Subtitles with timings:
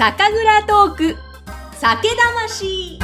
[0.00, 1.16] 酒蔵トーク
[1.74, 2.98] 酒魂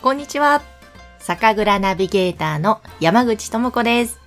[0.00, 0.62] こんにちは。
[1.18, 4.18] 酒蔵ナビゲーターの山口智子です。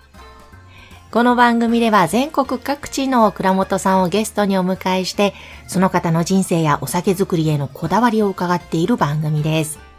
[1.09, 5.33] この番組では全国各地の蔵元さんをゲストにお迎えして、
[5.67, 9.90] その方の人生やお酒作りへのこだわりを伺っている番組です。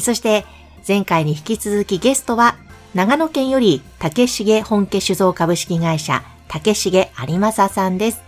[0.00, 0.44] そして、
[0.86, 2.56] 前回に引き続きゲストは、
[2.94, 8.22] 長野県より竹重本家酒造株式会社竹重有正さんです。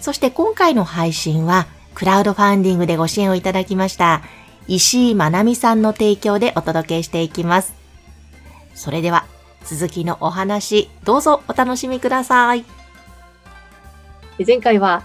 [0.00, 4.22] そして今回の配信は、クラウドファンディングでご支援をいただきました、
[4.66, 7.74] 石井まなみさんの提供でお届けしていきます。
[8.74, 9.26] それでは、
[9.64, 12.64] 続きのお話、どうぞお楽しみください。
[14.46, 15.02] 前回は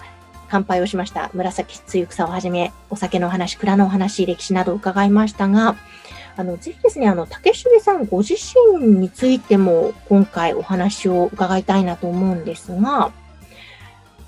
[0.54, 1.32] 乾杯をしました。
[1.34, 5.74] 紫つゆ草をはじめ、お酒のお話、蔵のお話、歴史などを伺いましたが、
[6.36, 13.10] あの、ぜひですね、あの、竹重さんご自身についても今回お話を伺いたいなと思うんですが、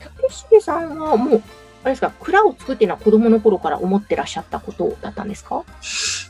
[0.01, 1.43] 竹重さんはもう、
[1.85, 5.63] あれですか、蔵を作っていうのは子供の頃から思ってらっしゃったことだったんですか？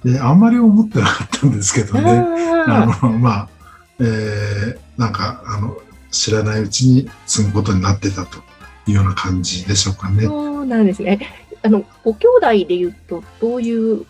[0.04, 2.22] えあんまり思ってなかったんですけどね。
[2.68, 3.48] ああの、まあ、
[4.00, 5.74] えーなんか、あの、
[6.10, 8.42] 知らないうちに継ぐことになってたと
[8.86, 10.24] いうような感じでしょうかね。
[10.24, 11.18] そうなんですね。
[11.62, 14.06] あの、ご兄弟で言うと、どういう、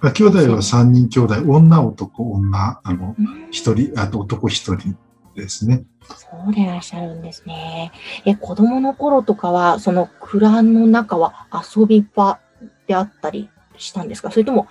[0.00, 4.96] まあ兄弟は3人兄弟、女、男、女、あの、うん一人、あと男一人
[5.34, 5.84] ですね。
[6.06, 7.90] そうでいらっしゃるんですね。
[8.24, 12.38] え、子供の頃とかは、その蔵の中は遊び場
[12.86, 14.30] であったりしたんですか？
[14.30, 14.68] それとも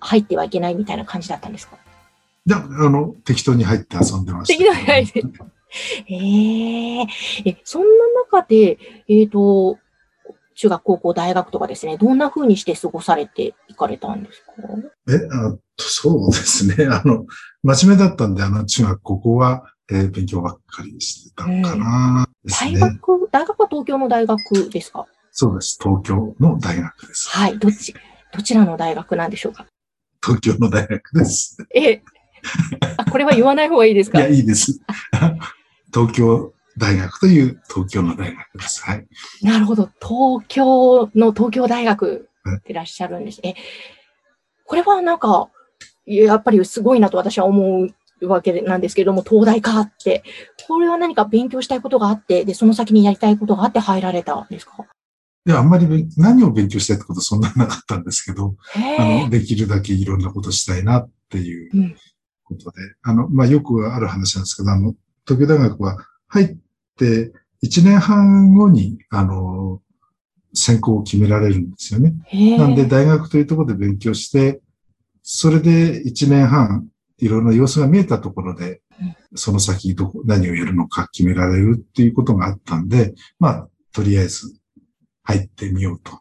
[0.00, 1.76] 入ってはいけないみたいな感じだったんですか？
[2.46, 4.58] で、あの、適当に入って遊んでました。
[4.58, 5.22] 適当に入って
[6.08, 7.06] ええ
[7.44, 7.88] え、そんな
[8.30, 9.78] 中で、えっ、と、
[10.54, 14.52] 中学、高校、大学とかですね、どんな風にして過ごされていかれたんですか？
[15.08, 16.86] え、あそうですね。
[16.90, 17.26] あの、
[17.62, 22.80] 真面目だったんで、あの、中学、高校は、えー勉強ばっかりしてたかな、です大ね。
[22.80, 25.06] 学、大学は東京の大学ですか？
[25.30, 25.78] そうです。
[25.82, 27.28] 東京の大学です。
[27.30, 27.94] はい、どっち、
[28.32, 29.64] どちらの大学なんでしょうか？
[30.22, 31.56] 東京の大学です。
[31.74, 32.02] え、
[32.96, 34.18] あ、これは言わない方がいいですか？
[34.18, 34.80] いや、いいです。
[35.92, 38.82] 東京大学という東京の大学です。
[38.84, 39.06] はい。
[39.42, 39.90] なるほど。
[40.00, 42.28] 東京の東京大学
[42.64, 43.56] でいらっしゃるんですね。
[44.64, 45.50] これはなんか、
[46.06, 47.88] やっぱりすごいなと私は思
[48.20, 50.22] うわけなんですけれども、東大かって。
[50.66, 54.84] これは何か勉強したいことがあって、で、その先にやりたいことがあって入られたんですか？
[55.46, 58.56] いや、あんまり勉何を勉強したいってことはそんななかったんですけど、
[58.98, 59.30] あの。
[59.30, 61.96] できるだけいろんなことしたいなっていううん
[62.44, 64.94] ことで、あの、まあ、よくある話なんですけど、あの、
[65.28, 66.56] 東京大学は入っ
[66.96, 69.82] て1年半後に、あの、
[70.54, 72.14] 専攻を決められるんですよね。
[72.56, 74.60] なんで大学というところで勉強して、
[75.22, 76.88] それで1年半、
[77.18, 84.58] いろんな様子が見えたところでうん、その先どこ、何をやるのか決められるっていうことがあったんで、まあ、とりあえず
[85.22, 86.20] 入ってみようと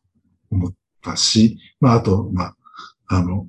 [0.52, 2.56] 思ったし、まあ、あと、まあ、
[3.08, 3.48] あの、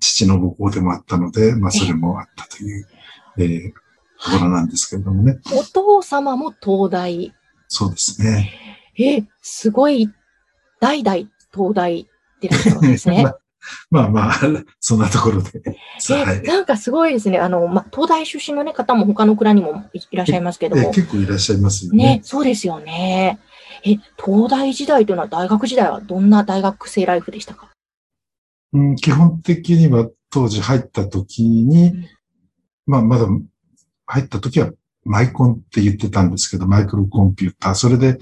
[0.00, 2.88] 父の母校でもあったので、まあ、それもあったという、
[3.38, 3.72] えー
[4.22, 5.38] ところなんですけれどもね。
[5.52, 7.34] お父様も東大。
[7.68, 8.52] そうですね。
[8.98, 10.10] え、すごい、
[10.80, 11.16] 代々
[11.52, 12.08] 東大
[12.40, 13.24] でいらっしゃるわけですね。
[13.90, 14.34] まあまあ、
[14.78, 15.60] そんなところで。
[16.14, 16.46] はえ、い。
[16.46, 17.38] なんかすごいですね。
[17.38, 20.82] あの、ま、東大出身の、ね、方も他の蔵にもいいらっしゃいますけども。
[20.82, 22.04] え結構いらっしゃいますよね。
[22.04, 23.40] ね、そうですよね。
[23.84, 27.70] え、東大時代というのは大学時代はどんな大学生ライフでしたか？
[28.72, 32.04] うん、基本的には当時入った時に、うん
[32.88, 33.26] まあまだ
[34.06, 34.70] 入った時は
[35.04, 38.18] マイコンって言ってたんですけど、マイクロコンピューター、それで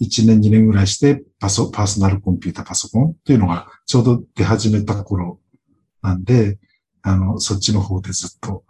[0.00, 5.40] 1年2年ぐらいしてパソ、パーソナルコンピューター、パソコンっていうのがちょうど出始めた頃
[6.02, 6.58] なんで、
[7.02, 8.64] あの、そっちの方でずっと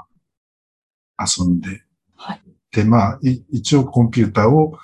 [1.18, 1.82] 遊んで、
[2.14, 2.42] はい。
[2.70, 4.78] で、まあ、い一応コンピューターを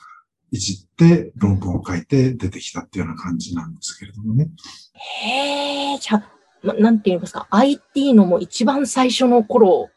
[0.51, 4.49] いじって論文を書いて出てきたっていうような感じなんですけれどもね。
[4.95, 6.33] へえ、じゃあ、
[6.63, 9.91] ま、なんて言いますか、IT のも一番最初の頃、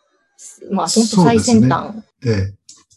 [0.72, 1.96] まあ、本当最先端。
[2.26, 2.54] ええ。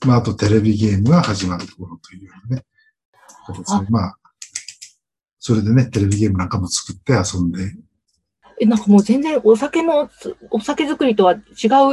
[0.06, 2.64] まあ、あとテレビゲームが始まる頃というようなね。
[3.66, 4.16] あまあ、
[5.38, 7.74] それでね、テレビゲームなんかも作って遊んで、
[8.60, 11.36] え、なんかもう全然お酒のつ、お酒作りとは違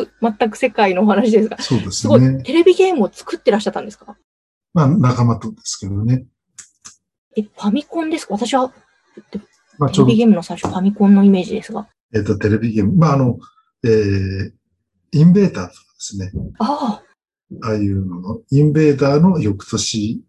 [0.04, 2.44] う全く世界のお話ですが、そうですすごい、ね。
[2.44, 4.18] テレビゲームを作ってらっしゃったんですか？
[4.74, 6.26] まあ、仲間とですけどね。
[7.38, 8.34] え、ファミコンですか？
[8.34, 9.40] 私は、テ
[10.00, 11.88] レビ、ゲームの最初ファミコンのイメージですが。
[12.14, 12.94] えっ、と、テレビゲーム。
[12.98, 13.38] まあ、あの、
[13.86, 14.52] えー、
[15.12, 16.32] インベーダーとかですね。
[16.60, 17.02] あ
[17.62, 20.22] あ、ああいうのの、インベーダーの翌年、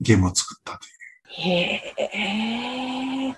[0.00, 1.48] ゲームを作ったという。
[1.48, 1.82] へ
[3.28, 3.36] え。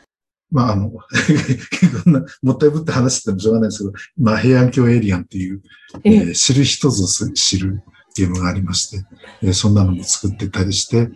[0.50, 0.88] まあ、あの、
[2.04, 5.62] こんな、もったいぶって話しててもしょうがないですけど、まあ、平安京エイリアンっていう、
[6.04, 7.82] ええー知る人ぞ知る
[8.16, 9.04] ゲームがありまして、
[9.42, 11.10] えーそんなのも作ってたりして、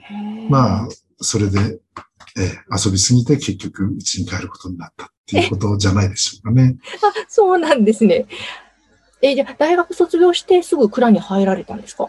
[0.51, 0.89] まあ、
[1.21, 1.81] それで、
[2.37, 6.77] えー遊びすぎて結局、家に帰ることになったっていうことじゃないでしょうかね。
[7.03, 8.27] あ、そうなんですね。
[9.23, 12.09] え、じゃあ、大学卒業してすぐ蔵に入られたんですか？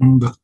[0.00, 0.34] うんだ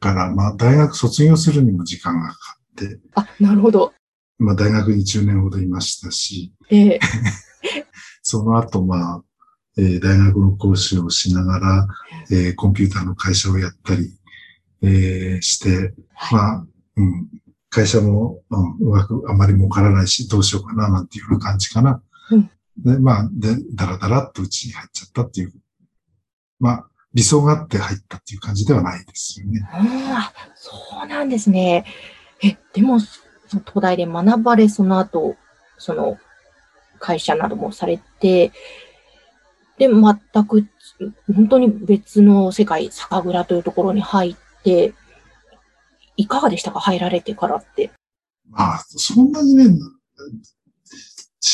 [0.00, 3.92] から、まあ、大学卒業するにも時間がかかって、あ、なるほど。
[4.38, 7.00] まあ、大学に10年ほどいましたし、ええ。
[8.22, 9.24] その後、まあ、
[9.76, 11.88] えー大学の講師をしながら、
[12.30, 14.12] えーコンピューターの会社をやったり、
[14.82, 16.34] えーして、はい。
[16.34, 16.66] まあ、
[16.96, 17.28] うん、
[17.70, 22.02] 会社も、うん、うまくあまり儲からないし、どうしようかな、なんていうような感じかな。
[22.30, 25.52] うんで、まあ、で、だらだらっとうちに入っちゃったっていう。
[26.58, 29.60] まあ、理想があって入ったっていう感じではないですよね。
[29.72, 30.72] ああ、そ
[31.04, 31.84] うなんですね。
[32.42, 32.98] え、でも、
[33.48, 35.36] 東大で学ばれ、その後、
[35.78, 36.18] その、
[36.98, 38.52] 会社などもされて、
[39.78, 40.66] で、全く、
[41.34, 44.94] 本当に別の世界、酒蔵というところに入って、
[46.16, 46.78] いかがでしたか？
[46.78, 47.90] 入られてからって。
[48.48, 49.64] まあ、そんなにね、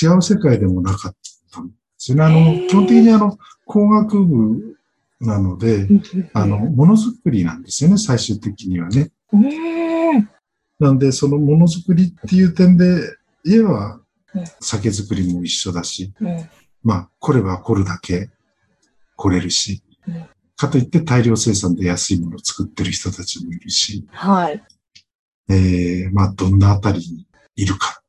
[0.03, 1.17] 違う世界でもなかっ
[1.53, 2.25] たんですよね。
[2.25, 4.77] あの、基本的にあの、工学部
[5.21, 5.89] なので、
[6.33, 9.11] あの、ものづくりなんですよね、最終的にはね。
[10.79, 14.01] なんで、そのものづくりっていう点で言えば
[14.35, 16.49] うん、酒造りも一緒だし、うん。
[16.83, 18.31] まあ、来れば来るだけ
[19.17, 20.27] 来れるしうん、
[20.57, 24.63] かといって大量生産で安いものを作ってる人たちもいるし、はい。
[25.51, 28.00] えー、まあ、どんなあたりにいるか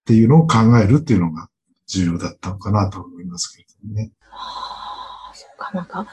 [0.00, 1.48] っていうのを考えるっていうのが
[1.86, 4.10] 重要だったのかなと思いますけれどもね。
[4.30, 6.06] はあ、そうか、なんか、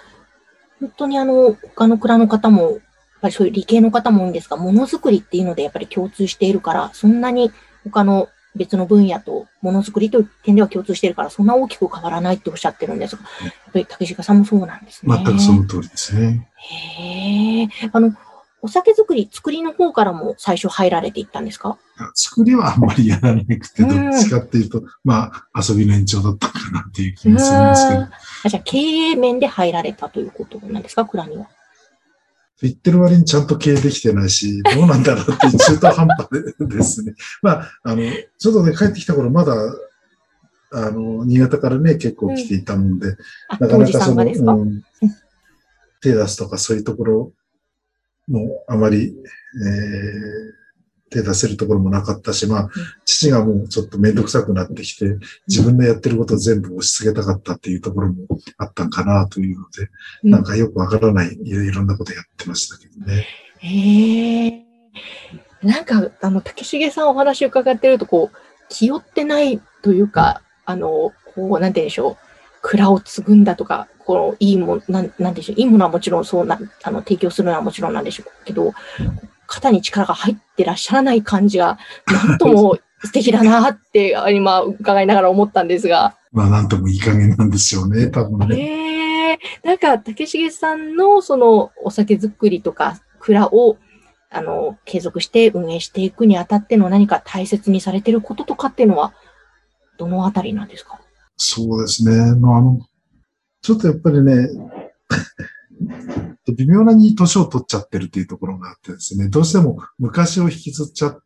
[0.80, 2.80] 本当にあの、他の蔵の方も、やっ
[3.22, 7.52] ぱりそういう理系の方も多いんですが、ものづくりっていうのでやっぱり共通しているから、そんなに
[7.84, 15.16] 他の別の分野とものづくりという点では共通しているから、そんな大きく変わらないっておっしゃってるんですが、やっぱり竹鹿さんもそうなんですね。
[15.16, 16.50] 全くその通りですね。
[16.58, 17.70] へえ。
[17.92, 18.14] あの、
[18.68, 21.78] お酒作り、作りの方からも最初入られていったんですか？
[22.14, 31.48] 作りはあんまりやらなくて、どうんっちかっていうと、まあ、遊びの延長だったかなっていう気もするんですけど、あじゃあ、経営面で入られたということなんですか、蔵には？
[32.62, 36.28] 言ってる割にちゃんと経営できてないし、どうなんだろうっていう中途半端
[36.60, 37.14] でですね。
[37.42, 38.02] まあ、あの、
[38.38, 39.54] ちょっとね、帰ってきた頃まだ、
[40.74, 43.16] あの、新潟からね、結構来ていたもんで、
[43.48, 44.84] あ、なかなかその、うん、
[46.02, 47.32] 手出すとかそういうところ
[48.28, 50.58] もあまり、えー
[51.10, 52.70] 手出せるところもなかったし、まあ、
[53.06, 58.16] 父がもうちょっとめんどくさくなってきて、自分のやってることを全部押し付けたかったっていうところも
[58.58, 59.90] あったんかなというので、
[60.24, 63.26] うんなんかよくわからないいろんなことやってましたけどね。
[63.60, 64.66] へえ。
[65.64, 68.38] なんか、あの、竹重さんお話を伺ってると、こう、
[68.70, 72.27] 気負ってないというか、あの、こう、なんて言うんでしょう。
[72.70, 75.56] 蔵を継ぐんだとか、こう、いいもん、なん、なんでしょう。
[75.58, 78.74] いいものはもちろんそうな、あの、提供するのはもちろんなんでしょうけど、
[79.46, 81.78] 肩に力が入ってらっしゃらない感じが、
[82.28, 86.18] なんとも素敵だなって、あ今、伺いながら思ったんですが。
[86.34, 88.60] まあ、なんともいい加減なんでしょうね、多分ね。
[88.60, 89.40] へえ。
[89.64, 93.78] なんか、竹重さんの、その、お酒作りとか、蔵を、
[94.30, 99.14] あの、継続して運営していくにあたっての何か大切にされてることとかっていうのは、
[99.98, 101.00] どのあたりなんですか？
[101.38, 102.36] そうですね。
[102.36, 102.80] まあ、あの、
[103.62, 104.50] ちょっとやっぱりね、
[106.58, 111.24] 微妙なに年を取っちゃってるっていうところがあってですね、どうしても昔を引きずっちゃっ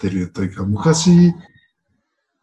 [0.00, 1.32] てるというか、昔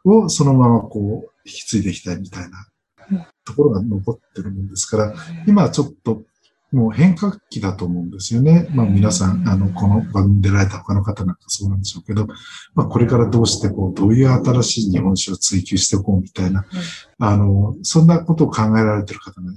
[0.05, 5.13] をそのままこう、引き継いでいきたいみたいなところが残ってるもんですから、
[5.45, 6.23] 今はちょっと
[6.73, 8.67] もう変革期だと思うんですよね。
[8.71, 12.27] まあ皆さん、あの、この番組に出られた他の方なんかそうなんでしょうけど、
[12.73, 16.65] まあこれからどうしてこう、どういう新しい日本酒を追求していこうみたいな、
[17.19, 19.53] あの、そんなことを考えられてる方が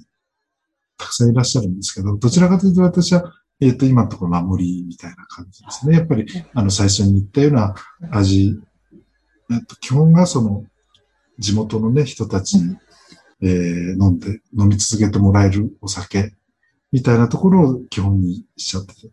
[0.99, 5.97] たくさんいらっしゃるんですけど、どちらかというと私は、えっ、と、今のところ守りみたいな感じですね。
[5.97, 7.75] やっぱり、あの、最初に言ったような
[8.11, 8.55] 味、
[9.51, 10.65] えっと、基本がその、
[11.39, 12.77] 地元のね、人たちに、
[13.43, 16.35] えー飲んで、飲み続けてもらえるお酒、
[16.93, 19.09] みたいなところを基本にしちゃってて。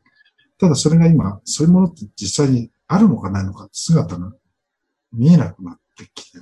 [0.59, 4.31] ただそれが今、そういうものって実際にあるのかないのか姿が
[5.11, 6.39] 見えなくなってきて。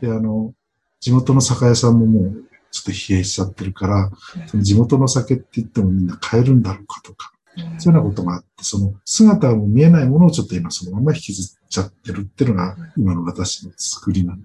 [0.00, 0.54] で、あの、
[1.00, 4.10] 地元の酒屋さんももうちょっと疲弊しちゃってるから、
[4.46, 7.32] その地元の酒って言ってもみんな買えるんだろうかとか、
[7.78, 14.36] そういうようなことがあって、その姿も見えないものをちょっと今そのまま引きずっちゃってるっていうのが今の私の作りな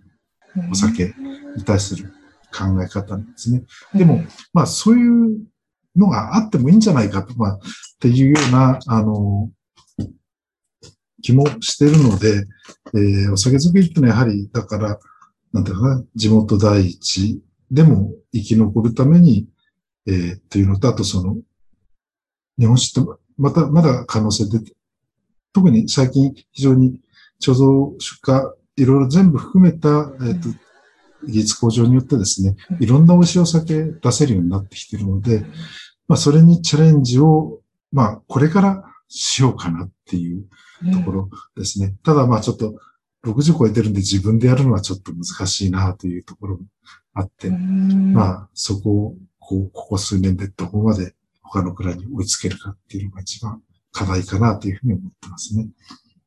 [0.72, 1.14] お酒
[1.56, 2.14] に対する
[2.52, 3.64] 考え方なんですね。
[3.94, 5.42] でも、まあそういう
[5.96, 7.60] のがあってもいいんじゃないかと、ま、っ
[8.00, 9.50] ていうような、あの、
[11.22, 12.46] 気もしてるので、
[12.96, 15.00] えーお酒作りってのはやはり、だから、
[15.54, 19.48] なんていうかな、地元第一でも生き残るために、
[20.06, 21.38] えーっていうのと、あとその、
[22.60, 24.74] 日本酒ってまた、まだ可能性出て、
[25.54, 27.00] 特に最近非常に
[27.42, 30.50] 貯蔵、出荷、いろいろ全部含めた、えっ、と、
[31.28, 35.46] 技術向上によってですね、いろんな美味しいお酒出せるようになってきているので、
[36.08, 37.60] まあ、それにチャレンジを、
[37.92, 40.46] まあ、これからしようかなっていう
[40.92, 41.96] ところですね。
[42.04, 42.76] ただ、まあ、ちょっと、
[43.26, 46.64] 60超えてるんで自分でやるのはちょっと難しいなというところも
[47.14, 53.62] あって、まあ、あ、そこを、こう、ここ数年でどこまで他の蔵に追いつけるかっていうのが一番
[53.92, 55.68] 課題かなというふうに思ってますね。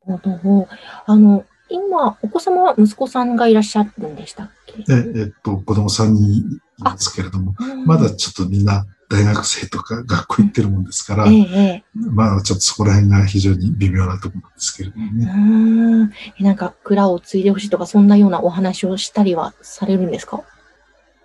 [0.07, 0.69] なるほど。
[1.07, 4.83] あの、今、お子様は息子さんがいらっしゃるんでしたっけ？
[4.85, 7.55] で、えっと、子供3人いますけれども、
[7.85, 11.85] まだちょっとみんな大学生とか学校行ってるもんですから、ええ、ええ。
[11.95, 15.27] まあちょっとそこら辺が非常に微妙なところなんですけれどもうね。
[15.27, 16.13] ーん。
[16.39, 20.43] えなんか、蔵を継いでほしいとか、そんなようなお話をしたりはされるんですか？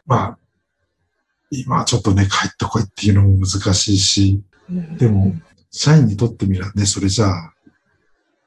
[0.05, 0.37] まあ、
[1.49, 4.41] 今はちょっとね、帰ってこいっていうのも難しいし、
[4.97, 5.35] でも、
[5.69, 7.53] 社員にとってみればね、それじゃあ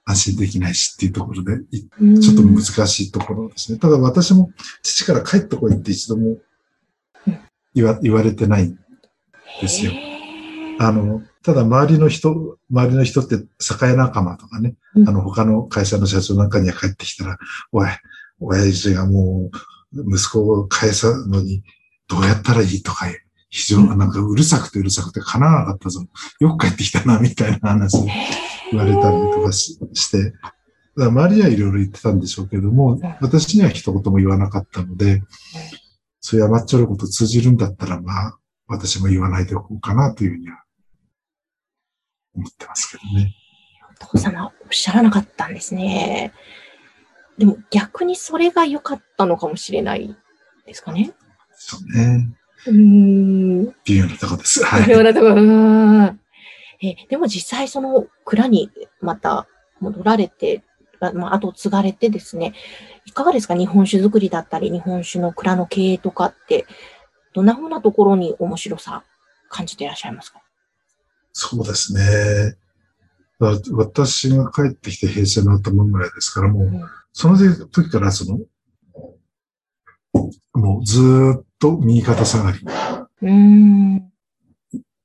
[0.04, 1.58] 安心できないしっていうところで、
[2.20, 3.78] ちょっと難しいところですね。
[3.78, 4.50] ただ私も
[4.82, 6.36] 父から帰ってこいって一度も
[7.74, 8.76] 言わ言われてない。
[9.60, 9.92] ですよ
[10.80, 17.38] あの、ただ周りの人、周りの人って酒屋仲間とかね、うんあの他の会社の社長なんかには帰ってきたら、
[17.70, 17.88] おい、
[18.40, 19.50] 親父がも
[19.94, 21.62] う息子を返さんのに
[22.08, 23.06] どうやったらいいとか、
[23.50, 26.04] 非常になんかうるさくてうるさくて叶わなかったぞ。
[26.40, 28.06] よく帰ってきたな、みたいな話を
[28.76, 30.32] 言われたりとかしして、
[30.96, 35.22] 周りにはいろいろ言ってたんでしょうけども、私には一言も言わなかったので、
[36.20, 40.64] そういう甘っちょろいこと通じるんだったら、まあ、私も言わないでおこうかなというふうには
[42.34, 43.34] 思ってますけどね。
[44.00, 46.32] お父様、おっしゃらなかったんですね。
[47.38, 50.16] でも逆にそれが良かったのかもしれない
[50.66, 51.12] ですかね。
[51.56, 52.34] そうね。
[52.66, 53.74] うーん。
[53.84, 54.64] 微妙なとこです。
[54.64, 55.04] は微妙い。
[55.04, 55.34] なところ。
[55.34, 56.20] うーん
[56.84, 59.46] え、でも実際その蔵にまた
[59.80, 60.62] 戻られて、
[61.00, 62.54] あまあ、後継がれてですね、
[63.06, 63.54] いかがですか？
[63.54, 66.66] 日本酒作りだったり、日本酒の蔵の経営とかって、
[67.32, 69.02] どんな風なところに面白さ
[69.48, 70.40] 感じていらっしゃいますか？
[71.32, 72.56] そうですね。
[73.38, 76.84] 私が帰ってきて平成の頭ぐらいですから、もう、うん
[77.16, 77.36] その
[77.68, 78.40] 時からその、
[80.52, 82.58] もうずーっと右肩下がり。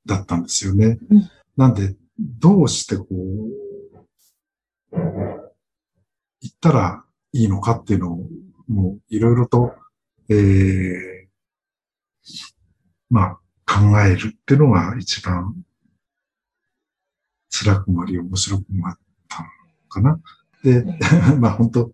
[0.05, 0.97] だったんですよね。
[1.11, 1.29] うん
[1.59, 3.17] なんで、どうしてこう、
[6.39, 8.29] 行ったらいいのかっていうのを、
[8.69, 9.73] もういろいろと、
[10.29, 11.27] ええ
[13.09, 13.35] まあ、
[13.65, 15.53] 考えるっていうのが一番
[17.49, 18.97] 辛くもあり面白くもあっ
[19.27, 19.49] たの
[19.89, 20.21] かな。
[20.63, 20.85] で、
[21.39, 21.91] まあ本当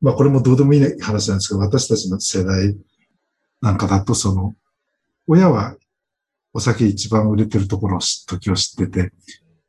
[0.00, 2.76] まあこれもどうでもいい話なんですけど、私たちの世代
[3.60, 4.56] なんかだとその、
[5.28, 5.76] 親は
[6.52, 9.12] お酒一番売れてるところを知時を知ってて、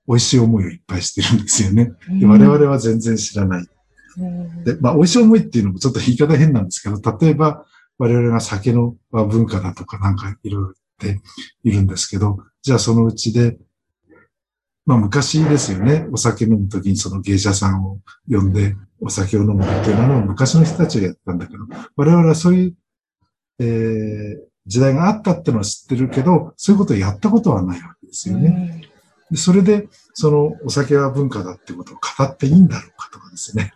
[0.07, 1.91] 美味しい思いをいっぱいしてるんですよね。
[2.19, 3.59] で我々は全然知らない。
[3.59, 7.65] うんで、まあ美味しい思いっていうのもちょっと言い方変なんですけど、例えば
[7.97, 11.21] 我々が酒のは文化だとかなんかいろいろ言って
[11.63, 13.57] いるんですけど、じゃあそのうちで、
[14.85, 21.59] まあ昔ですよね、お酒飲むときにその芸者さんを呼んでお酒を飲むっていうのは昔の人たちがやったんだけど、
[21.95, 22.75] 我々はそういう、
[23.59, 28.87] えー時代があったってのは知ってるけど、そういうことをやったことはないわけですよね。
[29.31, 33.73] でそれで、そのお酒は文化だってことを語っていいんだろうかとかですね。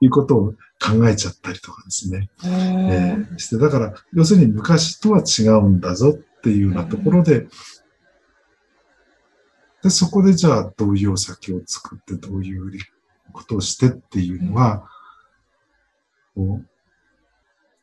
[0.00, 2.30] いうことを考えちゃったりとかですね。
[2.44, 7.46] うんえーして、だから、要するに昔とは違うんだぞっていうようなところで、
[9.82, 12.78] で、そこでじゃあどういうお酒を作って、どういう
[13.32, 14.88] ことをしてっていうのは、
[16.34, 16.66] こう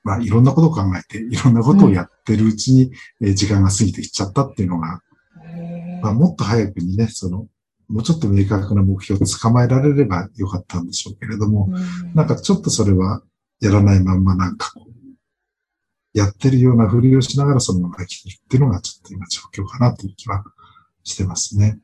[0.05, 5.01] まあ、いろんなことを考えて、いろんなことをやってるうちに、えー時間が過ぎていっちゃったっていうのが、
[6.03, 7.47] まあ、もっと早くにね、その、
[7.87, 11.69] もうちょっと明確な目標を捕まえられればよかったんでしょうけれども、
[12.13, 13.23] なんかちょっとそれは
[13.59, 14.91] やらないまんまなんかこう、
[16.13, 20.43] やってるようなふりをしながらそのまま生きてるっていうのがちょっと今状況かなという気は
[21.03, 21.79] してますね。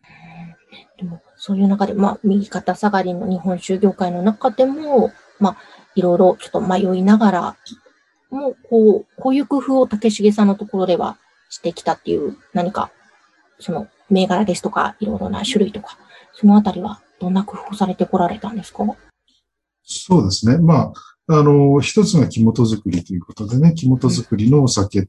[0.97, 5.57] でも、そういう中で、まあ、右肩下がりの日本酒業界の中でも、まあ、
[5.95, 7.57] いろいろちょっと迷いながら、
[8.31, 11.17] もう、こう、こういう工夫を竹重さんのところでは
[11.49, 12.91] してきたっていう、何か、
[13.59, 15.97] その、銘柄ですとか、いろいろな種類とか、
[16.33, 18.83] そのあたりは、どんな工夫をされてこられたんですか？
[19.83, 20.57] そうですね。
[20.57, 20.91] ま
[21.27, 25.07] あ、あの、一つが木本作りということでね、木本作りのお酒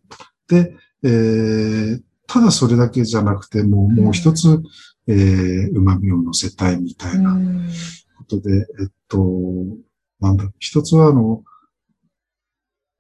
[0.49, 4.63] で、えーただそれだけじゃなくて、もう、もう一つ、
[5.07, 7.69] えー、旨味を乗せたいみたいなうん。
[8.17, 9.19] ことで、えっと、
[10.19, 11.43] なんだろう、一つはあの、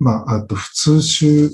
[0.02, 1.48] まあ、あと普通酒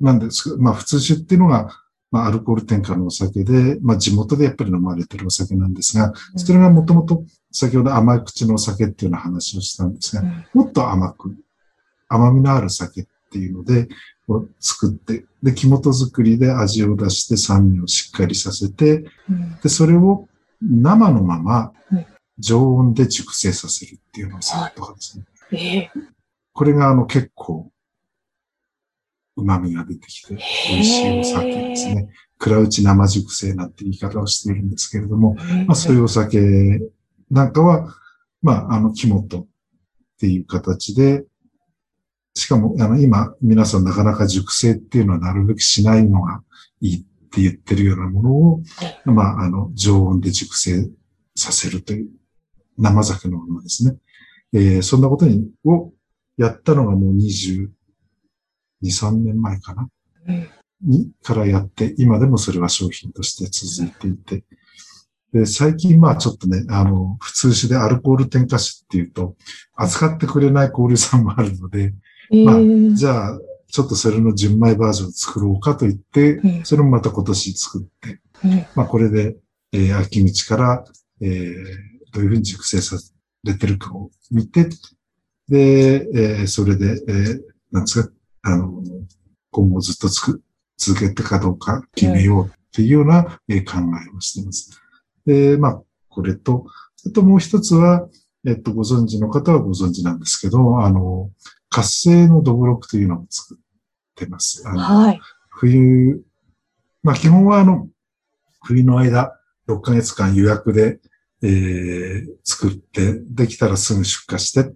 [0.00, 1.68] なんですけど、まあ普通酒っていうのが、
[2.10, 10.22] まあアルコール添加のお酒で、まあ地元でやっぱり飲まれてるお酒なんですが、それがもともと先ほど甘い口のお酒っていうような話をしたんですが、
[10.54, 11.34] もっと甘く、
[12.08, 13.88] 甘みのある酒っていうので、
[14.28, 19.58] こう作って、で、木元作りで味を出して酸味をしっかりさせて、うん。
[19.60, 20.28] で、それを
[20.62, 22.06] 生のままうん。
[22.38, 25.24] 常温で熟成させるっていうのをするとかですね。
[25.50, 25.90] ええ
[26.58, 27.70] これがあの結構
[29.38, 30.34] 旨味が出てきて
[30.70, 32.08] 美味しいお酒ですね。
[32.38, 36.80] 蔵打ち生熟成なんて言い方をしているんですけれども、まあそういうお酒
[37.30, 37.94] なんかは、
[38.42, 39.46] まああの木本っ
[40.20, 41.24] ていう形で、
[42.34, 46.42] しかもあの今皆さんなかなか熟成っていうのはなるべくしないのが
[46.80, 48.62] いいって言ってるようなものを、
[49.04, 50.88] まああの常温で熟成
[51.36, 52.08] させるという
[52.78, 53.96] 生酒のものですね。
[54.52, 55.92] えーそんなことに、を
[56.36, 57.14] やったのがもう
[58.82, 59.88] 22、3年前かな。
[60.28, 60.48] うん。
[60.82, 64.44] に、からやって、今でもそれは商品として続いていて、
[65.32, 69.36] で、最近まあちょっとね、あの、普通酒でアルコール添加酒っていうと、
[69.74, 71.94] 扱ってくれない交流さんもあるので、
[72.44, 76.64] まあええじゃあ、ちょっとそれの純米バージョンを作ろうかと言ってう、ん。
[76.64, 78.66] それもまた今年作って、うん。
[78.74, 79.36] まあこれで、
[79.72, 80.84] えー秋道から、
[81.20, 81.54] えー
[82.12, 82.96] どういうふうに熟成さ
[83.44, 84.66] れてるかを見て、
[85.48, 88.10] で、えーそれで、えーなんですか、
[88.42, 88.82] あの、
[89.50, 90.42] 今後ずっとつく
[90.76, 94.80] 続けてかどうか決めようっていうような、えー考えをしています。
[95.26, 96.66] で、まあ、これと、
[97.06, 98.08] あともう一つは、
[98.46, 101.30] えっと、ご存知の方はご存知なんですけど、あの、
[101.68, 103.58] 活性のドブロクというのを作っ
[104.14, 104.62] てます。
[104.66, 105.20] あのはい。
[105.50, 106.22] 冬、
[107.02, 107.88] まあ基本はあの、
[108.62, 111.00] 冬の間、6ヶ月間予約で、
[111.42, 114.72] えー作って、できたらすぐ出荷して、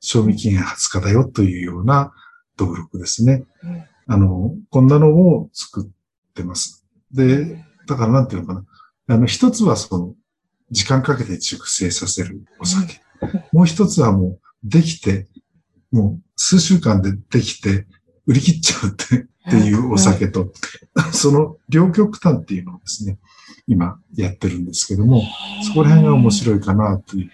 [0.00, 2.12] 賞味期限20日だよというような
[2.58, 3.44] ドブロクですね。
[3.62, 6.86] うんあの、こんなのを作ってます。
[7.12, 8.64] で、だからなんていうのかな。
[9.14, 10.14] あの、一つはその、
[10.70, 13.02] 時間かけて熟成させるお酒。
[13.52, 15.26] もう一つはもう、できて、
[15.92, 17.86] もう数週間でできて、
[18.26, 20.52] 売り切っちゃうってっていうお酒と、
[21.12, 23.18] その両極端っていうのをですね、
[23.66, 25.22] 今やってるんですけども、
[25.66, 27.30] そこら辺が面白いかなという。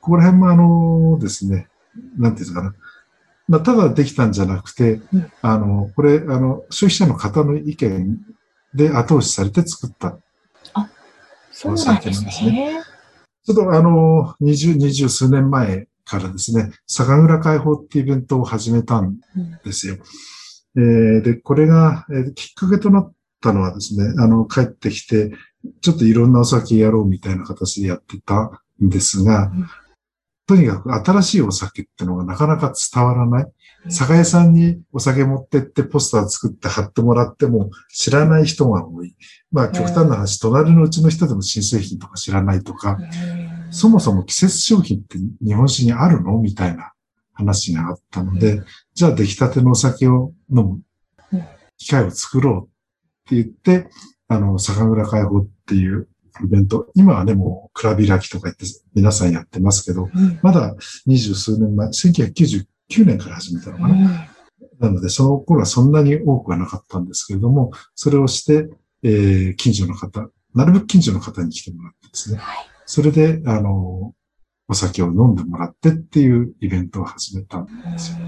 [0.00, 1.67] ここら辺もあのですね、
[2.16, 2.74] なんていうんですかな。
[3.48, 8.18] まあ、ただできたんじゃなくてうん、あの、これ、あの、消費者の方の意見
[8.74, 10.18] で後押しされて作った。
[11.50, 12.82] そうなんですね。
[13.44, 19.96] ちょっとあの、二十、二十数年前からですね、酒蔵解放っていうイベントを始めたんうんですよ。
[20.76, 25.32] えーで、これが、えーきっかけとなったのはですね、あの、帰ってきて、
[25.80, 29.66] ちょっといろんなお酒やろうみたいな形でやってたんですが、うん
[30.48, 33.44] とにかく新しいお酒ってのがなかなか伝わらない。
[33.84, 33.92] うん。
[33.92, 39.14] 酒屋さんにお酒持ってってポスター作って貼ってもらっても知らない人が多い。
[39.52, 43.72] まあ極端な話、隣のうちの人でも新製品とか知らないとか、うん。
[43.72, 46.92] そもそも季節商品って日本酒にあるのみたいな
[47.34, 48.62] 話があったので、
[48.94, 50.80] じゃあ出来たてのお酒を飲む。
[51.32, 51.44] うん。
[51.76, 52.68] 機会を作ろうっ
[53.28, 53.90] て言って、
[54.28, 56.08] あの、酒蔵解放っていう
[56.44, 60.38] イベント、今はね、もう、蔵開きとか言って皆さんやってますけど、うん。
[60.42, 60.74] まだ
[61.06, 62.66] 二十数年前、1999
[63.04, 64.28] 年から始めたのかな。
[64.80, 68.68] なので、その頃はそんなに多くはなかったんですけれども、それをして、
[69.02, 72.66] えー近所の方、なるべく近所の方に来てもらってですね、はい。
[72.86, 74.14] それで、あの、
[74.68, 78.18] お酒を飲んでもらってっていうイベントを始めたんですよ。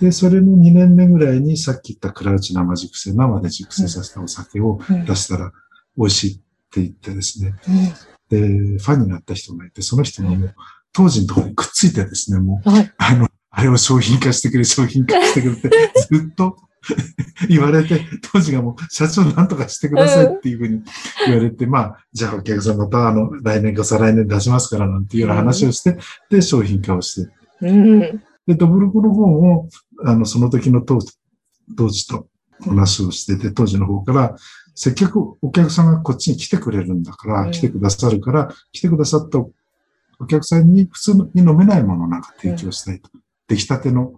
[0.00, 5.04] で、それの2年目ぐらいにさっき言った蔵打ち生熟成、生で熟成させたお酒をうん。
[5.04, 5.52] 出したら
[5.96, 6.40] 美味しいっ
[6.72, 10.54] て言ってですね、うんで、ファンになった人がいて、その人がもう
[10.94, 12.92] 当時のところにくっついてですね、もう、はい。
[12.96, 15.68] あの、あれを商品化してくれ、商品化してくれって、
[16.10, 16.56] ずっと
[17.48, 18.00] 言われて、
[18.32, 20.82] 当時がもう、社長なんとかしてくださいっていうふうに
[21.26, 25.98] 言われて、まあ、じゃあお客さんまたあの、来年か再来年出しますからなんていうような話をして、
[26.30, 28.00] で、商品化をして、うん。
[28.46, 29.68] で、ドブロクの方も、
[30.04, 32.28] あの、その時の当時と
[32.64, 34.36] 話をしてて、当時の方から、
[34.74, 37.50] せっかくお客さんがこっちに来てくれるんだから、うん。
[37.50, 43.10] 来てくださるから、来てくださったお客さんに普通に飲めないものなんか提供したいと。
[43.48, 44.14] 出来たての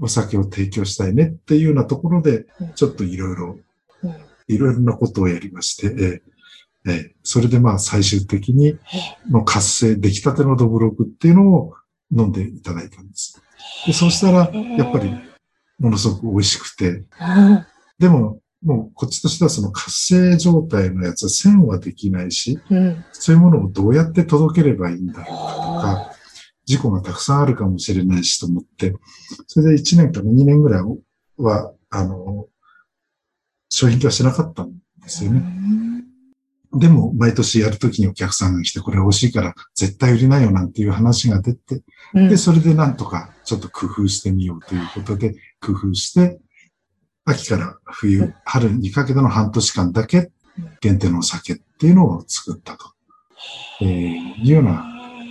[0.00, 3.58] お酒を提供したいねっていうようなところでうん、ちょっといろいろ、
[4.02, 4.14] うん。
[4.48, 6.32] いろいろなことをやりまして、ええ
[6.84, 7.14] ええ。
[7.22, 8.76] それでまあ最終的に、
[9.30, 11.74] の活性、出来たてのドブロクっていうのを
[12.10, 13.40] 飲んでいただいたんです。
[13.86, 15.12] で、そうしたら、やっぱり、
[15.78, 17.06] ものすごく美味しくて、うん。
[17.98, 23.04] でも、もうこっちとしてはその活性状態のやつは線はできないし、うん。
[23.12, 26.12] そういうものをどうやって届ければいいんだろうとか、
[26.64, 28.94] 事故がたくさんあるかもしれないしと思って、
[29.46, 30.82] それで1年から2年ぐらい
[31.38, 32.46] は、あの、
[33.68, 34.72] 商品化しなかったん
[35.02, 35.42] ですよね。
[36.74, 41.82] でも、毎年やるときにお客さんが来て、これ欲しいから絶対売りなよなんていう話が出て、
[42.14, 46.40] うんで、それでなんとかちょっと工夫してみようということで、工夫して、
[47.24, 50.30] 秋から冬、春にかけての半年間だけ
[50.80, 52.92] 限定のお酒っていうのを作ったと、
[53.80, 54.84] えーいうような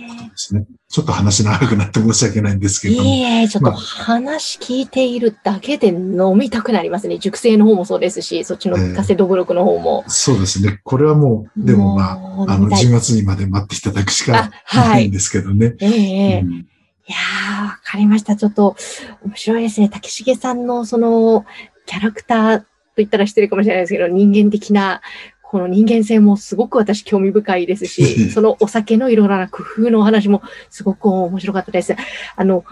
[0.08, 0.66] ことですね。
[0.88, 3.08] ちょっと話長くなって申し訳ないんですけれども。
[3.08, 7.18] いいえ、ちょっとまあ話聞いているだけで飲みたくなりますね。
[7.18, 10.04] 熟成の方もそうですし、そっちのカセドブロクの方も。
[10.08, 10.80] そうですね。
[10.84, 15.74] これはもう、でもまあ、あの、もう飲みたい10月にまで待っていただくしあかはないいんですけどね。
[15.80, 16.66] ええええうん
[17.04, 18.36] いやー、わかりました。
[18.36, 18.76] ちょっと、
[19.24, 19.88] 面白いですね。
[19.88, 21.44] 竹重さんのその、
[21.86, 22.66] キャラクターと
[22.96, 25.00] 言ったら失礼かもしれないですけど、人間的な、
[25.42, 31.94] この人間性もすごく私興味深いですし、そのお酒のいろいろな工夫のお話もすごく面白かったです。
[32.36, 32.64] あの、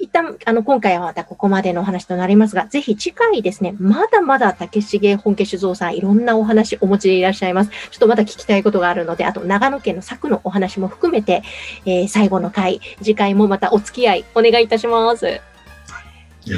[0.00, 7.70] 一旦、あの、今回はまたここまでのお話となりますが、ぜひ次回ですね、まだまだ竹重本家酒造さん、いろんなお話お持ちでいらっしゃいます。
[7.90, 11.42] ちょっとまだ聞きたいことがあるので、あと長野県の佐久のお話も含めて、
[11.84, 15.26] えー最後の回、次回もまたお付き合いお願いいたします。
[15.26, 15.40] よ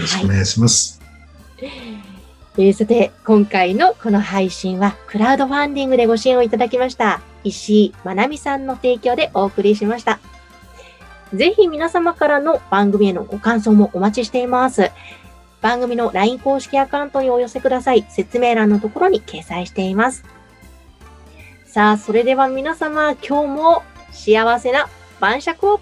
[0.00, 1.01] ろしくお願いします。
[1.64, 10.18] えーさて、今回のこの配信は、クラウドファンディングでご支援をいただきました、石井まなみさんの提供でお送りしました。
[11.32, 14.90] ぜひ皆様からの番組へのご感想もお待ちしています。
[15.62, 18.04] 番組の LINE 公式アカウントにお寄せください。
[18.10, 20.24] 説明欄のところに掲載しています。
[21.64, 24.88] さあ、それでは皆様、今日も幸せな
[25.20, 25.80] 晩酌を